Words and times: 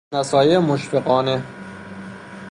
نصایح 0.13 0.57
مشفقانه 0.59 1.43